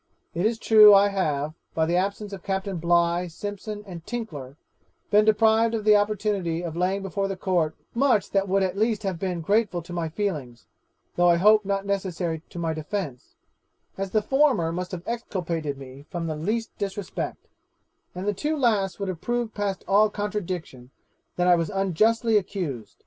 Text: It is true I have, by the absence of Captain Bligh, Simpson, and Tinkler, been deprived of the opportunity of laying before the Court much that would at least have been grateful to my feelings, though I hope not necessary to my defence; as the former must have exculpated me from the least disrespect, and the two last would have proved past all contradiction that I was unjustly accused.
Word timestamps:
It 0.33 0.47
is 0.47 0.57
true 0.57 0.95
I 0.95 1.09
have, 1.09 1.53
by 1.75 1.85
the 1.85 1.95
absence 1.95 2.33
of 2.33 2.41
Captain 2.41 2.77
Bligh, 2.77 3.27
Simpson, 3.27 3.83
and 3.85 4.03
Tinkler, 4.03 4.57
been 5.11 5.25
deprived 5.25 5.75
of 5.75 5.83
the 5.85 5.95
opportunity 5.95 6.63
of 6.63 6.75
laying 6.75 7.03
before 7.03 7.27
the 7.27 7.37
Court 7.37 7.75
much 7.93 8.31
that 8.31 8.49
would 8.49 8.63
at 8.63 8.75
least 8.75 9.03
have 9.03 9.19
been 9.19 9.41
grateful 9.41 9.79
to 9.83 9.93
my 9.93 10.09
feelings, 10.09 10.65
though 11.17 11.29
I 11.29 11.35
hope 11.35 11.65
not 11.65 11.85
necessary 11.85 12.41
to 12.49 12.57
my 12.57 12.73
defence; 12.73 13.35
as 13.95 14.09
the 14.09 14.23
former 14.23 14.71
must 14.71 14.91
have 14.91 15.03
exculpated 15.05 15.77
me 15.77 16.07
from 16.09 16.25
the 16.25 16.35
least 16.35 16.75
disrespect, 16.79 17.47
and 18.15 18.27
the 18.27 18.33
two 18.33 18.57
last 18.57 18.99
would 18.99 19.07
have 19.07 19.21
proved 19.21 19.53
past 19.53 19.85
all 19.87 20.09
contradiction 20.09 20.89
that 21.35 21.45
I 21.45 21.53
was 21.53 21.69
unjustly 21.69 22.37
accused. 22.37 22.97